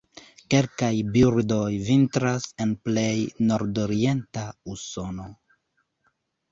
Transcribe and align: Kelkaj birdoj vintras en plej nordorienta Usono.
Kelkaj 0.53 0.89
birdoj 1.17 1.67
vintras 1.89 2.49
en 2.65 2.73
plej 2.89 3.13
nordorienta 3.53 4.51
Usono. 4.75 5.33